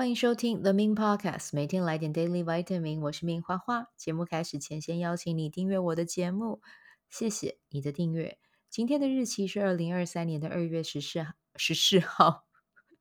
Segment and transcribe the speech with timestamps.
[0.00, 3.00] 欢迎收听 The Min Podcast，每天来点 Daily Vitamin。
[3.00, 3.88] 我是 Min 花花。
[3.98, 6.62] 节目开始前，先邀请你订阅我的节目，
[7.10, 8.38] 谢谢你的订阅。
[8.70, 12.46] 今天的日期是二零二三年的二月十四，十四号。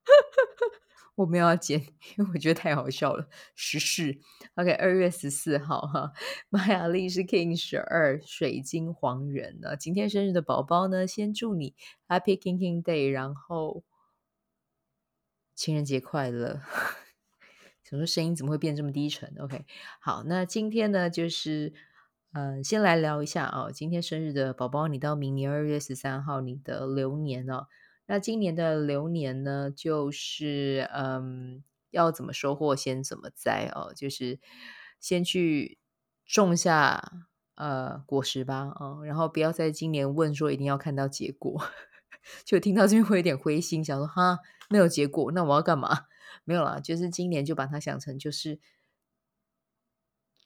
[1.16, 1.80] 我没有要剪，
[2.18, 3.29] 因为我觉得太好笑了。
[3.56, 4.18] 十四
[4.56, 6.11] ，OK，二月十四号哈。
[6.50, 9.78] 玛雅历是 King 十二，水晶黄人呢。
[9.78, 11.75] 今天生日的宝宝呢，先祝你
[12.10, 13.86] Happy King King Day，然后。
[15.60, 16.62] 情人节快乐！
[17.84, 19.66] 怎么说声音怎么会变这么低沉？OK，
[20.00, 21.74] 好，那今天呢，就是
[22.32, 23.70] 呃，先来聊一下哦。
[23.70, 27.68] 今天生日的宝宝，你到明年二月十三号，你的流年哦。
[28.06, 34.40] 那今年的流年呢，就是嗯，要怎么收获，先怎么栽哦，就是
[35.02, 35.78] 先去
[36.26, 41.62] 种下呃果实吧，哦，然后不要在今年问说一定要看到结果。
[42.46, 46.06] 就听到这边会有点灰心，想说哈，没有结果，那我要干嘛？
[46.45, 48.59] 没有啦，就是今年就把它想成就是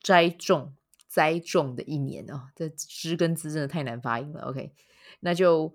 [0.01, 0.75] 栽种、
[1.07, 2.49] 栽种的一年哦。
[2.55, 4.41] 这“枝”跟“滋”真的太难发音了。
[4.49, 4.73] OK，
[5.19, 5.73] 那就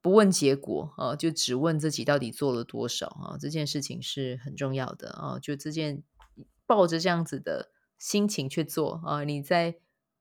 [0.00, 3.36] 不问结果哦，就只问自己到底做了多少啊？
[3.38, 5.38] 这件事情是很重要的啊。
[5.38, 6.02] 就这件
[6.66, 9.76] 抱着这样子的心情去做啊，你在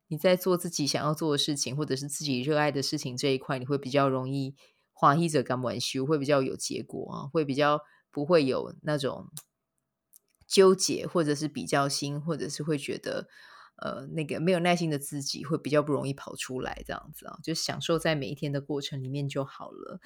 [0.07, 4.55] 你在做自己想要做的事情，或者是自己热爱的事情这一块，你会比较容易。
[5.01, 9.31] 花一者敢玩修会比较有结果啊，会比较不会有那种
[10.45, 13.27] 纠结，或者是比较心，或者是会觉得
[13.77, 19.99] 呃那个没有耐心的自己会比较不容易跑出来这样子啊，就享受在每一天的过程里面就好了。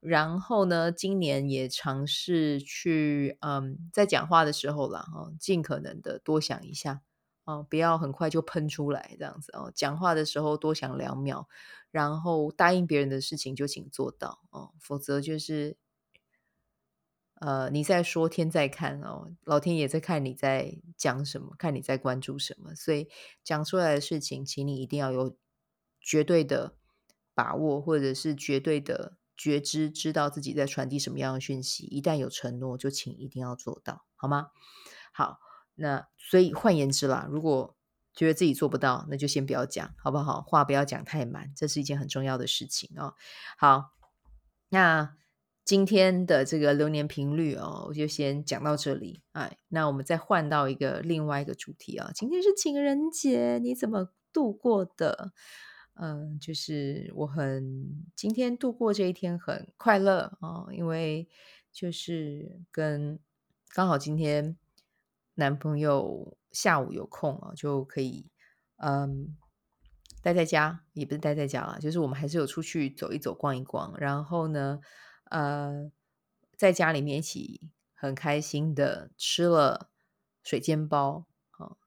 [0.00, 7.00] 然后呢，今年也尝试去嗯，在讲话的时候啦，哈，尽可能的多想一下
[7.44, 11.48] 哦，不要很快就喷出来这样子哦，讲话的时候多想两秒。
[11.90, 15.76] 然后答应别人的事情就请做到哦，否则就是，
[17.34, 23.10] 呃，你在说天在看哦，老天也在看你在讲什么，看你在关注什么，所以
[23.44, 25.36] 讲出来的事情，请你一定要有
[26.00, 26.76] 绝对的
[27.34, 31.84] 把握，或者是绝对的觉知，知道自己在传递什么样的讯息。
[31.84, 34.48] 一旦有承诺，就请一定要做到，好吗？
[35.12, 35.40] 好，
[35.74, 37.76] 那所以换言之啦，如果
[38.14, 40.42] 觉得自己做不到，那就先不要讲，好不好？
[40.42, 43.14] 话不要讲太满，这是一件很重要的事情哦。
[43.56, 43.92] 好，
[44.68, 45.16] 那
[45.64, 49.22] 今天的这个流年频率哦，我就先讲到这里。
[49.32, 52.10] 哎，那我们再换到一个另外一个主题啊。
[52.14, 55.32] 今天是情人节，你怎么度过的？
[55.94, 61.28] 嗯、就是我很今天度过这一天很快乐、哦，因为
[61.70, 63.20] 就是跟
[63.68, 64.56] 刚好今天
[65.34, 66.36] 男朋友。
[66.52, 68.30] 下午有空啊，就可以
[68.76, 69.34] 嗯
[70.20, 73.96] 待在家，也不是待在家啦，就是我们还是有出去走一走、逛一逛。
[73.96, 74.78] 然后呢，
[75.30, 75.90] 呃，
[76.58, 79.88] 在家里面一起很开心的吃了
[80.42, 81.26] 水煎包，
[81.56, 81.78] 哦，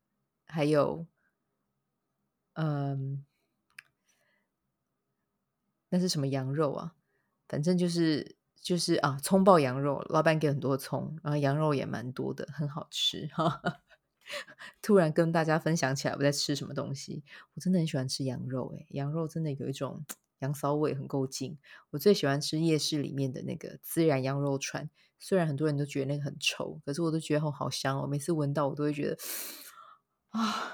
[0.47, 1.05] 还有
[2.53, 3.23] 嗯，
[5.89, 6.95] 那是什么羊肉啊？
[7.47, 8.34] 反正就是
[8.65, 13.61] 就是啊，葱爆羊肉，老板给很多葱，然后羊肉也蛮多的，很好吃哈。
[14.81, 17.23] 突然跟大家分享起来，我在吃什么东西？
[17.53, 20.03] 我真的很喜欢吃羊肉，诶，羊肉真的有一种
[20.39, 21.59] 羊骚味，很够劲。
[21.91, 24.89] 我最喜欢吃夜市里面的那个孜然羊肉串，
[25.19, 28.07] 虽然很多人都觉得那个很臭，可是我都觉得好好香哦。
[28.07, 29.17] 每次闻到，我都会觉得
[30.29, 30.73] 啊，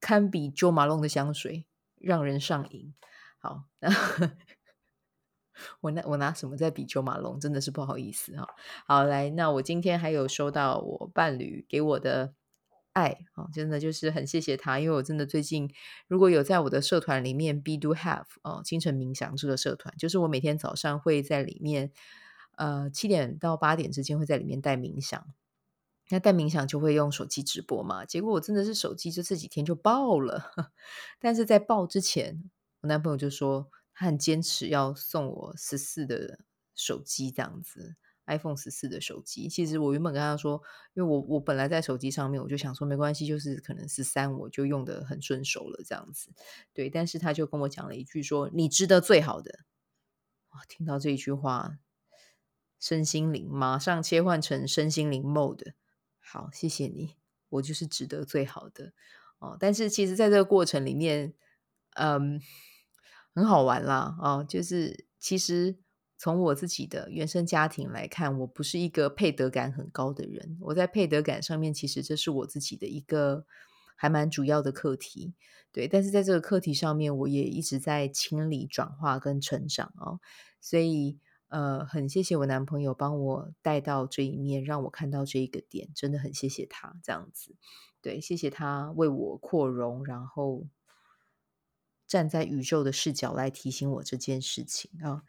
[0.00, 1.66] 堪比 Jo Malone 的香水，
[2.00, 2.92] 让人上瘾。
[3.38, 3.66] 好。
[5.80, 7.38] 我拿我拿什么在比丘马龙？
[7.40, 8.48] 真的是不好意思哈。
[8.86, 12.34] 好，来，那我今天还有收到我伴侣给我的
[12.92, 15.70] 爱啊，真的就是很谢谢他，因为我真的最近
[16.08, 21.92] 如果有在我的社团里面，Be Do Have 哦，清晨冥想这个社团，就是我每天早上会在里面，
[22.56, 25.26] 呃，七点到八点之间会在里面带冥想。
[26.10, 30.52] 那带冥想就会用手机直播嘛，结果我真的是手机就这几天就爆了，
[31.20, 32.50] 但是在爆之前，
[32.80, 33.70] 我男朋友就说。
[33.98, 36.38] 他很坚持要送我十四的
[36.72, 37.96] 手机，这样子
[38.26, 39.48] ，iPhone 十四的手机。
[39.48, 40.62] 其实我原本跟他说，
[40.94, 46.30] 因为我我本来在手机上面，我就想说没关系，就是可能十三我就用得很顺手了，这样子。
[46.72, 49.64] 对，但是他就跟我讲了一句说：“你值得最好的。”
[50.54, 51.80] 哇，听到这一句话，
[52.78, 55.72] 身心灵马上切换成身心灵 mode。
[56.20, 57.16] 好，谢谢你，
[57.48, 58.92] 我就是值得最好的
[59.40, 59.56] 哦。
[59.58, 61.34] 但是其实在这个过程里面，
[61.96, 62.40] 嗯。
[63.38, 65.78] 很好玩啦，哦，就是其实
[66.16, 70.58] 从我自己的原生家庭来看，我不是一个配得感很高的人。
[70.60, 73.46] 我在配得感上面，其实这是我自己的一个
[73.94, 75.34] 还蛮主要的课题，
[75.70, 75.86] 对。
[75.86, 80.18] 但是在这个课题上面，我也一直在清理、转化跟成长哦。
[80.60, 87.54] 所以，呃，很谢谢我男朋友帮我带到这一面，让我看到这一个点，真的很谢谢他这样子。
[88.02, 90.66] 对，谢谢他为我扩容，然后
[92.08, 95.22] 站在宇宙的视角来提醒我这件事情啊。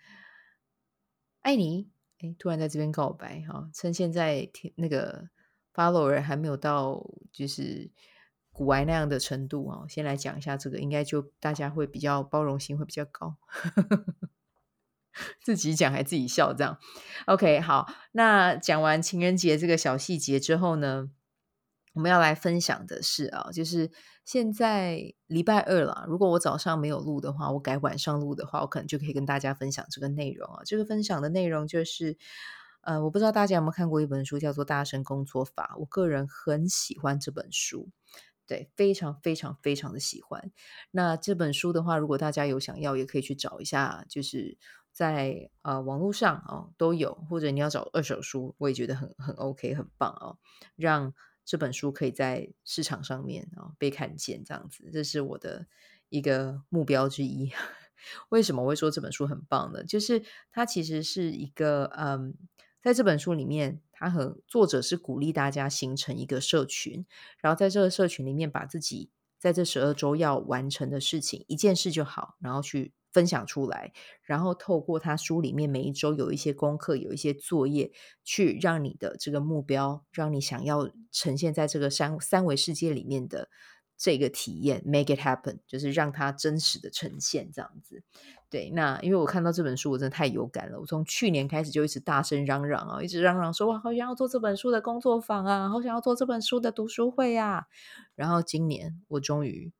[1.41, 1.89] 爱你，
[2.19, 5.29] 哎，突然在这边告白哈，趁现在那个
[5.73, 7.91] follower 还没有到就是
[8.51, 13.37] 古玩那样的程度啊，先来讲一下这个，应该就大家会比较包容性会比较高。
[15.43, 16.77] 自己讲还自己笑，这样
[17.25, 17.91] OK 好。
[18.13, 21.11] 那讲完情人节这个小细节之后呢，
[21.93, 23.91] 我们要来分享的是啊，就是
[24.23, 26.05] 现在礼拜二了。
[26.07, 30.61] 如果我早上没有录的话，我改晚上录的话，我可能就可以跟大家分享这个内容啊。
[30.65, 32.17] 这个分享的内容就是，
[32.81, 35.73] 呃，我不知道大家有没有看过一本书，叫做《大声工作法》。
[35.79, 37.89] 我个人很喜欢这本书，
[38.45, 40.51] 对，非常非常非常的喜欢。
[40.91, 44.57] 那这本书的话，如果大家有想要，也可以去找一下，就是。
[44.91, 50.39] 在呃网络上哦都有，或者你要找二手书，我也觉得很很 OK 很棒哦，
[50.75, 51.13] 让
[51.49, 55.65] 这本书可以在市场上面啊、哦、被看见，这样子，这是我的
[56.09, 57.51] 一个目标之一。
[58.29, 59.83] 为什么我会说这本书很棒呢？
[59.83, 62.35] 就是它其实是一个嗯，
[62.83, 67.03] 在这本书里面，它和作者是鼓励大家形成一个社群，
[67.39, 69.09] 然后在这个社群里面把自己
[69.39, 72.93] 在这十二周要完成的事情一件事就好，然后去。
[73.11, 73.91] 分享出来，
[74.21, 77.91] 然后透过他书里面每一周有一些功课，有一些作业，
[78.23, 83.49] 去让你的这个目标，让你想要呈现在这个三三维世界里面的
[83.97, 88.03] 这个体验，make it happen，就是让它真实的呈现这样子。
[88.49, 90.79] 对，那因为我看到这本书，我真的太有感了。
[90.79, 97.65] 我从去年开始就一直大声嚷嚷啊，一直嚷嚷说，哇，好想要做这本书的工作坊啊，好想要做这本书的读书会啊。
[98.15, 99.71] 然后今年我终于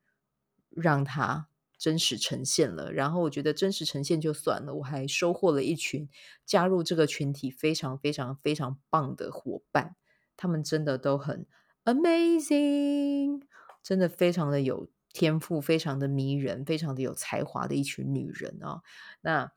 [0.72, 1.49] 让他。
[1.80, 6.10] 真实呈现了，然后我觉得真实呈现就算了，我还收获了一群
[6.46, 9.96] 加入这个群体非常非常非常棒的伙伴，
[10.36, 11.48] 他们真的都很
[11.86, 13.42] amazing，
[13.82, 18.82] 真的非常的有天赋，非常的迷人，非常的有才华的一群女人哦。
[19.22, 19.54] 那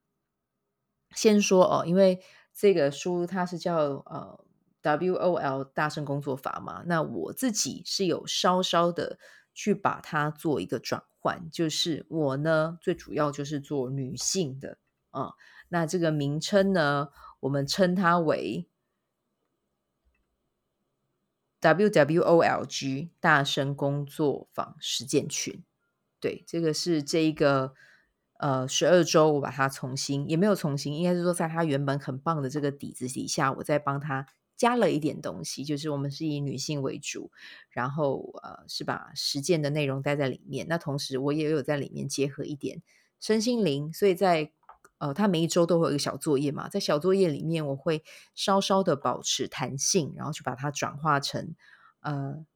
[1.14, 2.22] 先说哦，因为
[2.54, 3.74] 这个书它是叫
[4.06, 4.44] 呃
[4.82, 9.19] WOL 大声工作法嘛，那我自己是有稍稍的
[9.54, 11.49] 去把它做一个转换。
[11.50, 14.78] 就是我呢，最主要就是做女性的
[15.10, 15.34] 啊、
[15.69, 17.10] 那这个名称呢，
[17.40, 18.66] 我们称它为
[21.60, 25.62] WWOLG 大声工作坊实践群。
[26.19, 27.75] 对，这个是这一个
[28.38, 34.26] 呃十二周，我把它重新也没有重新，应该是说在它原本很棒的这个底子底下，我再帮它。
[34.62, 37.32] 加了一点东西，就是我们是以女性为主，
[37.69, 40.69] 然后呃是把实践的内容带在里面。
[40.69, 42.81] 那同时我也有在里面结合一点
[43.19, 44.53] 身心灵，所以在
[44.99, 48.05] 呃它每一周都会有一个小作业嘛，在小作业里面我会
[48.37, 51.56] 稍稍的保持弹性，然后去把它转化成
[51.99, 52.47] 呃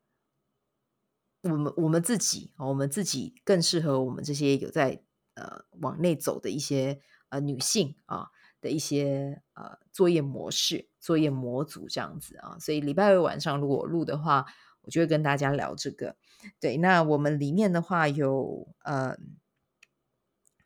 [1.42, 5.02] 我们我们自己我们自己更适合我们这些有在
[5.34, 7.00] 呃往内走的一些
[7.30, 8.28] 呃女性啊。
[8.58, 14.44] 的一些呃作业模式、作业模组这样子啊，所以礼拜二晚上如果录的话，
[14.80, 16.16] 我就会跟大家聊这个。
[16.58, 19.16] 对，那我们里面的话有呃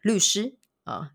[0.01, 1.13] 律师啊，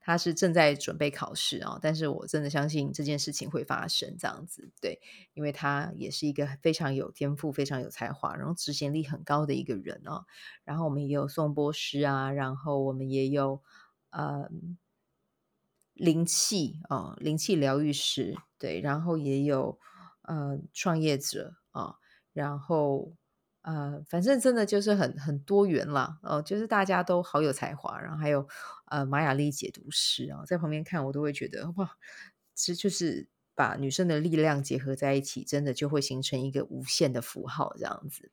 [0.00, 4.72] 他是正在准备考试啊，但是我真的相信这件事情会发生这样子。
[4.80, 5.00] 对，
[5.34, 10.24] 因为他也是一个非常有天赋、非常有才华，然后执行力很高的一个人哦。
[10.64, 13.62] 然后我们也有颂钵师啊，然后我们也有
[14.10, 14.50] 呃。
[15.96, 19.78] 灵气啊，灵气疗愈师对，然后也有
[20.22, 21.96] 呃创业者啊，
[22.34, 23.14] 然后
[23.62, 28.46] 呃，反正真的就是很很多元啦，哦、就是大家都好有才华，然后还有
[28.84, 31.96] 呃玛雅历解读师啊，在旁边看我都会觉得哇，
[32.54, 38.30] 其实就是把女生的力量结合在一起，真的就会形成一个无限的符号这样子。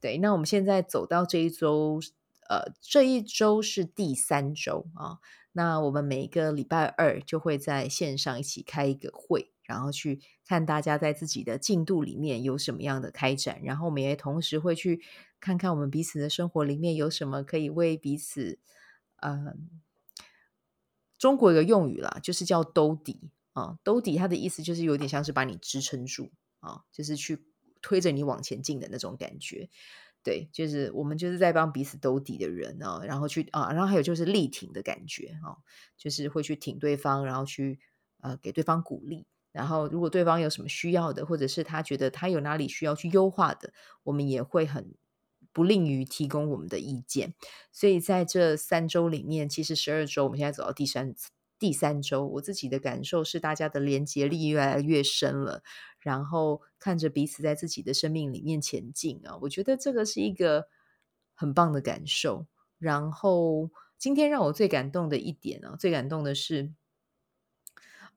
[0.00, 2.00] 对，那我们现在走到这一周，
[2.48, 5.18] 呃，这一周是第三周啊。
[5.52, 15.02] 那我们每一个礼拜二就会在线上一起开一个会，然后去看大家在自己的进度里面有什么样的开展，然后我们也同时会去
[15.38, 18.58] 看看我们彼此的生活里面有什么可以为彼此，
[19.16, 19.54] 呃，
[21.18, 27.44] 中国有个用语啦，就是叫兜底啊，兜底它的意思就是有点像是把你支撑住啊，就是去
[27.80, 29.68] 推着你往前进的那种感觉。
[30.24, 35.58] 对，就是我们就是在帮彼此兜底的人啊，然后去啊，然后还有就是力挺的感觉啊，
[35.96, 37.80] 就是会去挺对方，然后去
[38.20, 43.72] 呃给对方鼓励，然后如果对方有什么需要的，或者是他觉得他有哪里需要去优化的，
[44.04, 44.94] 我们也会很
[45.52, 47.34] 不吝于提供我们的意见。
[47.72, 51.14] 所以在这三周里面，其实十二周，我们现在走到第三
[51.58, 55.62] 第三周，我自己的感受是，大家的连接力越来越深了，
[56.02, 60.68] 然后看着彼此在自己的生命里面前进啊，我觉得这个是一个
[61.34, 62.46] 很棒的感受。
[62.78, 66.74] 然后今天让我最感动的一点啊，最感动的是，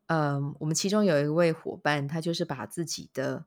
[0.07, 3.45] 嗯，我们其中有一位伙伴，他就是把自己的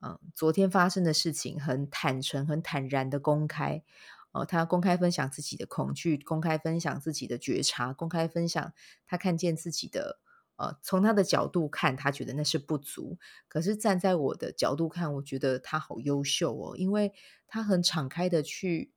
[0.00, 3.84] 嗯昨天发生的事情很坦诚、很坦然的公开。
[4.32, 8.72] 哦，他公开分享自己的恐惧，公开分享自己的觉察，公开分享
[9.06, 10.18] 他看见自己的，
[10.56, 13.18] 呃，从他的角度看，他觉得那是不足。
[13.48, 17.12] 可是站在我的角度看，我觉得他好优秀哦，因为
[17.46, 18.92] 他很敞开的去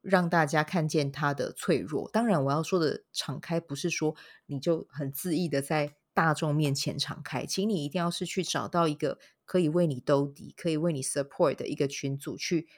[0.00, 2.10] 让大家看见他的脆弱。
[2.10, 4.14] 当然，我要说的敞开，不是说
[4.46, 12.68] 你就很恣意的在大众面前敞开，请你一定要是去找到一个可以为你兜底、可以为你 support 的一个群组去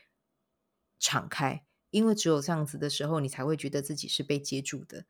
[0.98, 1.64] 敞开。
[1.90, 5.06] 因为只有这样子的时候，你才会觉得自己是被接住的。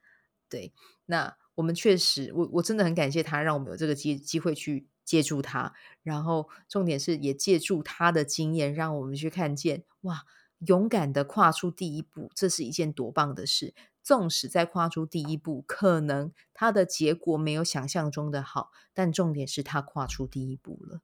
[0.48, 0.72] 对，
[1.06, 5.72] 那我们确实，我我真的很感谢他，让我们有这个机机会去接住他。
[6.02, 10.24] 然后重点是，也借助他的经验，让我们去看见，哇，
[10.66, 13.74] 勇敢的跨出第一步，这是一件多棒的事。
[14.02, 21.00] 纵使在跨出第一步，可能他的结果没有想象中的好，但重点是他跨出第一步了。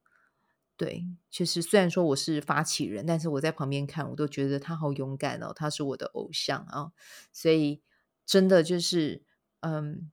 [0.77, 6.91] 对，其实虽然说我是发起人，但是我在旁边看，我都觉得他好勇敢哦，他是我的偶像啊，
[7.31, 7.81] 所以
[8.23, 9.23] 真的就是，
[9.61, 10.11] 嗯，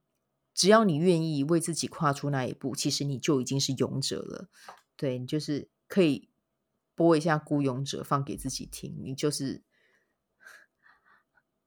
[0.59, 4.49] 只要你愿意为自己跨出那一步，其实你就已经是勇者了。
[4.97, 6.29] 对，你就是可以
[6.97, 9.63] 播一下《孤勇者》放给自己听，你就是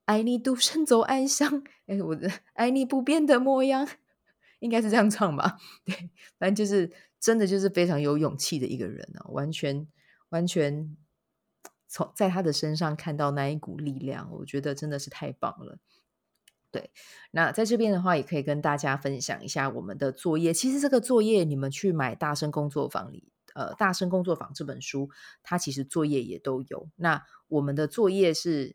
[0.04, 3.88] 爱你独身走暗巷，哎，我的爱你不变的模样，
[4.60, 5.56] 应该是这样唱吧？
[5.86, 6.92] 对，反正就是。
[7.22, 9.86] 真的就是非常有勇气的一个人啊，完全
[10.30, 10.96] 完全
[11.86, 15.78] 从在他的身上看到那一股力量，我觉得真的是太棒了。
[16.72, 16.90] 对，
[17.30, 20.52] 那在这边的话，也可以跟大家分享一下我们的作业。
[20.52, 25.10] 其实这个作业，你们去买《大声工作坊》里，呃，《大声工作坊》这本书，
[25.44, 26.88] 它其实作业也都有。
[26.96, 28.74] 那我们的作业是。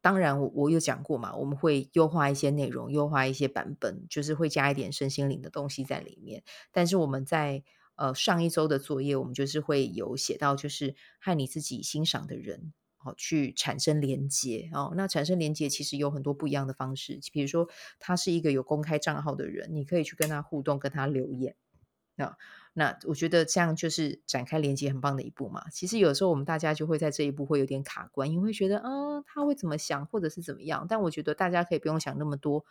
[0.00, 6.44] 当然我，我有讲过嘛，我们会优化一些内容，优化一些版本，就是会加一点身心灵的东西在里面。
[6.70, 7.64] 但是我们在
[7.96, 12.72] 呃上一周的作业，我们就是会有写到，就是和你自己欣赏的人
[13.04, 14.92] 哦去产生连接哦。
[14.96, 21.54] 那产生连接其实有很多不一样的方式，比如说他是一个有公开账号的人，你可以去跟他互动，跟他留言
[22.16, 22.36] 啊。
[22.78, 25.68] 那我觉得这样就是展开连接很棒的一步嘛。
[25.72, 30.86] 其实有时候我们大家就会在这一步会有点卡关，因为会觉得，嗯，他会怎么想，或者是怎么样。
[30.88, 32.64] 但我觉得大家可以不用想那么多，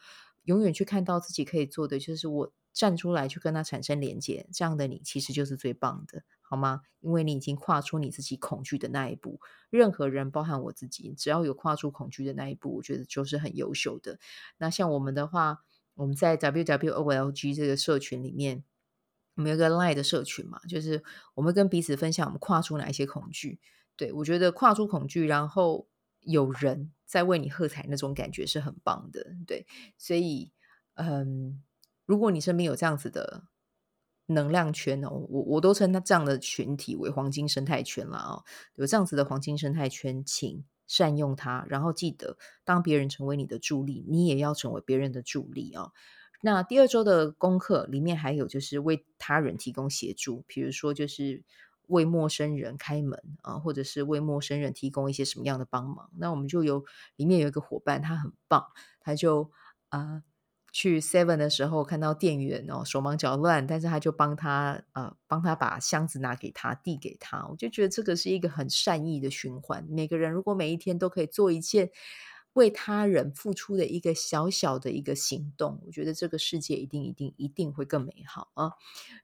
[0.45, 4.47] 永远去看到自己可以做的，就是我站出来去跟他产生连接。
[4.53, 6.83] 这样的你其实就是最棒的，好吗？
[7.01, 9.41] 因为你已经跨出你自己恐惧的那一步。
[9.69, 14.19] 任何人，包含我自己，只要有跨出恐惧的那一步，我觉得就是很优秀的。
[14.57, 18.63] 那像我们的话，我们在 WWOLG 这个社群里面。
[19.37, 21.03] 我们有个 Line 的社群嘛，就是
[21.35, 23.59] 我们跟彼此分享我们跨出哪一些恐惧。
[23.95, 25.87] 对，我觉得跨出恐惧，然后
[26.21, 29.35] 有人在为你喝彩，那种感觉是很棒的。
[29.45, 29.65] 对，
[29.97, 30.51] 所以
[30.95, 31.63] 嗯，
[32.05, 33.43] 如果你身边有这样子的
[34.25, 38.43] 能量圈哦，我我都称它这样的群体为黄金生态圈了哦。
[38.75, 45.93] 有这样子的黄金生态圈，请善用它，然后记得，当别人成为你的助力，你也要成为别人的助力哦。
[46.39, 51.43] 那第二周的功课里面还有就是为他人提供协助，比如说就是
[51.87, 56.11] 为陌生人开门啊，或者是为陌生人提供一些什么样的帮忙。
[56.15, 58.67] 那我们就有里面有一个伙伴，他很棒，
[58.99, 59.49] 他就、
[59.89, 60.21] 呃、
[60.71, 69.83] 去 Seven 的时候看到店员哦手忙脚乱，但是他就帮他啊帮、他把箱子拿给他递给他，我就觉得这个是一个很善意的循环。
[69.89, 71.89] 每个人如果每一天都可以做一件。
[72.57, 78.71] 为他人付出的一个小小的一个行动，我觉得这个世界一定一定一定会更美好啊！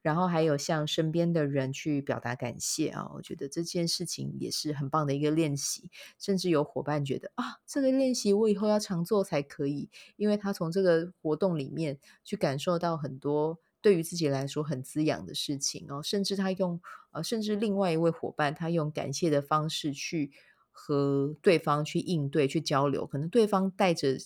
[0.02, 5.90] 然后还有向身边的人去表达感谢啊，我觉得这件事情也是很棒的一个练习。
[6.18, 16.02] 甚至有伙伴觉得啊，这个练习我以后要常做才可以，因为他从这个活动里面去感受到很多对于自己来说很滋养的事情哦。
[16.02, 16.80] 甚至他用
[17.12, 20.32] 呃，甚至另外一位伙伴他用感谢的方式去。
[20.74, 24.18] 和对方去应对、去交流，可能对方带着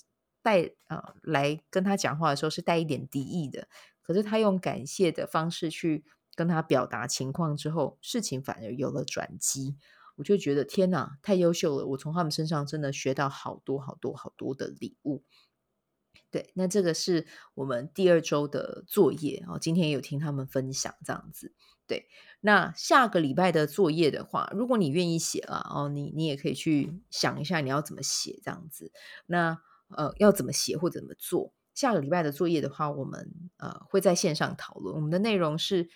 [0.41, 3.67] 带啊、来跟他讲话的时候是带一点敌意的，
[4.01, 9.75] 可是他用感谢的方式去跟他表达情况之后，事情反而有了转机。
[10.15, 11.85] 我就觉得天哪，太优秀了！
[11.85, 15.23] 我从他们身上真的学到好多好多好多的礼物。
[16.31, 21.53] 对，那这个是我们第二周的作业哦，今天有听他们分享这样子。
[21.87, 22.07] 对，
[22.41, 28.91] 那下个礼拜的作业的话，如果你愿意写了哦，你你也可以去想一下你要怎么写这样子。
[29.25, 31.53] 那呃，要怎么写或怎么做？
[31.73, 34.95] 下个礼拜的作业的话，我们呃会在线上讨论。
[34.95, 35.89] 我们的内容是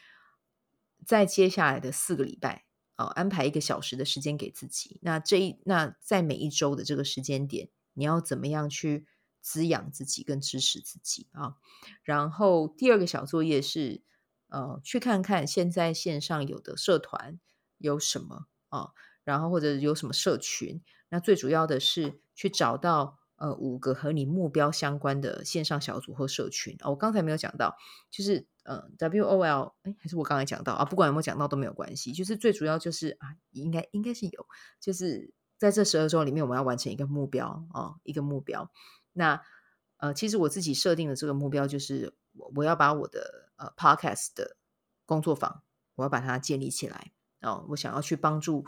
[1.06, 2.64] 在接下来的四个礼拜
[2.98, 5.00] 哦、安排一个小时的时间给自己。
[5.02, 9.08] 那这一那在每一周的这个时间点，你要怎么样去
[9.42, 11.56] 滋养自己跟支持自己啊？
[12.04, 14.04] 然后第二个小作业是
[14.48, 17.40] 呃去看看现在线上有的社团
[17.78, 18.92] 有什么啊，
[19.24, 20.82] 然后或者有什么社群。
[21.10, 27.76] 那最主要的是去找到呃五个和你目标相关的线上小组或社群啊、我刚才没有讲到，
[28.10, 34.48] 就是呃 WOL 哎，还是我刚才讲到啊，不管有没有讲到都没有关系，就是最主要就是啊，应该应该是有，
[34.80, 38.72] 就是在这十二周里面，我们要完成一个目标啊、一个目标。
[39.14, 39.42] 那
[39.98, 44.58] 呃，其实我自己设定的这个目标就是我我要把我的呃 Podcast 的
[45.06, 45.64] 工作坊，
[45.96, 48.66] 我要把它建立起来哦，我想要去帮助。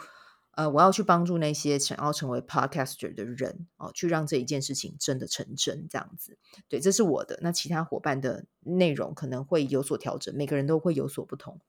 [0.55, 6.37] 呃，我要去帮助那些想要成为 podcaster 的人哦，去让这一件事情真的成真，这样子。
[6.69, 7.39] 对，这是我的。
[7.41, 11.59] 那其他伙伴的内容可能会有所调整，每个人都会有所不同。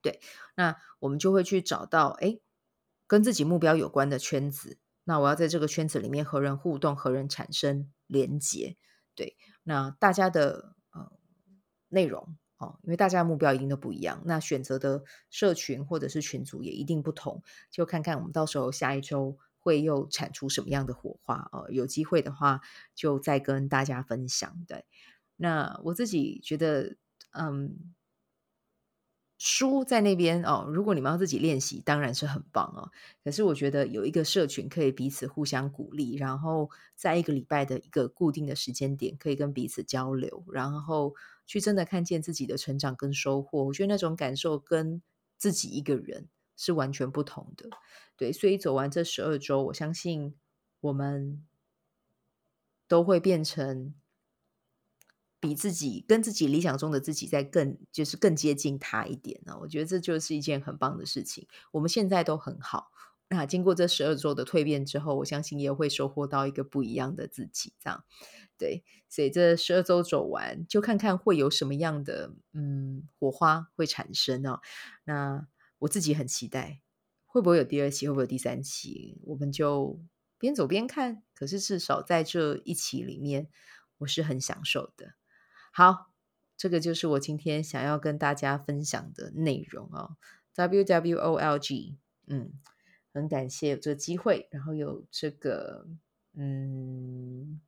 [0.00, 0.20] 对，
[0.54, 2.40] 那我们就会去找到，诶，
[3.08, 4.78] 跟自己目标有关的圈子。
[5.08, 8.76] 那我要在这个圈子里面和人互动，和人产生连结。
[9.14, 11.10] 对，那大家的呃
[11.88, 12.36] 内容。
[12.58, 21.68] 哦，因为大家的目标一定都不一样，那选择的社群或者是群组也一定不同，就看看我们到时候下一周会又产出什么样的火花哦。
[21.70, 22.60] 有机会的话，
[22.96, 24.64] 就再跟大家分享。
[24.66, 24.84] 对，
[25.36, 26.96] 那我自己觉得，
[27.30, 27.94] 嗯，
[29.38, 32.90] 书在那边哦，如果你们要自己练习，当然是很棒哦。
[33.24, 41.14] 可是我觉得有一个社群可以彼此互相鼓励，然后在一个礼拜的一个固定的时间点，可以跟彼此交流，然后。
[41.50, 45.00] 去真的看见自己的成长跟收获，我觉得那种感受跟
[45.38, 46.28] 自己一个人
[46.58, 47.70] 是完全不同的。
[48.18, 50.34] 对，所以走完这十二周，我相信
[50.82, 51.42] 我们
[52.86, 53.94] 都会变成
[55.40, 59.56] 比自己跟自己理想中的自己在更就是更接近他一点呢。
[59.60, 61.46] 我觉得这就是一件很棒的事情。
[61.72, 62.90] 我们现在都很好，
[63.28, 68.04] 那经过这十二周的蜕变之后，我相信也会收获到一个不一样的自己，这样。
[68.56, 74.60] 对，所以这十二周走完，就看看会有什么样的嗯火花会产生哦。
[75.04, 75.46] 那
[75.78, 76.80] 我自己很期待，
[77.24, 79.20] 会不会有第二期，会不会有第三期？
[79.26, 80.00] 我们就
[80.38, 81.22] 边走边看。
[81.34, 83.48] 可是至少在这一期里面，
[83.98, 85.14] 我是很享受的。
[85.72, 86.10] 好，
[86.56, 90.16] 这个就是我今天想要跟大家分享的内容哦。
[90.54, 92.52] WWOLG，嗯，
[93.12, 95.86] 很感谢有这个机会，然后有这个
[96.34, 97.60] 嗯。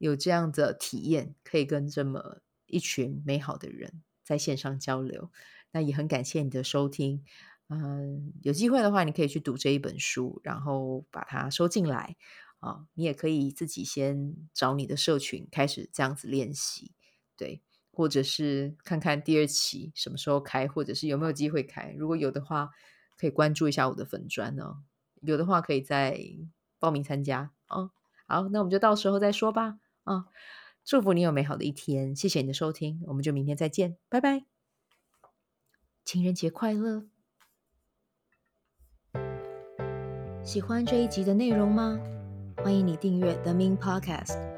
[0.00, 5.32] 有这样的体验，可以跟这么一群美好的人在线上交流，
[5.72, 7.24] 那也很感谢你的收听。
[7.68, 12.14] 嗯，有机会的话，你可以去读这一本书，然后把它收进来
[12.60, 12.86] 啊。
[12.94, 16.92] 你也可以自己先找你的社群，开始这样子练习，
[17.38, 21.94] 对，或者是看看第二期什么时候开，或者是有没有机会开。
[21.96, 22.70] 如果有的话，
[23.16, 24.82] 可以关注一下我的粉专哦。
[25.22, 26.20] 有的话，可以再
[26.78, 27.92] 报名参加哦。
[28.26, 29.78] 好，那我们就到时候再说吧。
[30.04, 30.24] 啊、哦！
[30.84, 34.46] 祝福你有美好的一天，谢谢你的收听，我们就明天再见，拜拜！
[36.04, 37.06] 情人节快乐！
[40.42, 42.00] 喜欢这一集的内容吗？
[42.56, 44.57] 欢迎你订阅 The Min Podcast，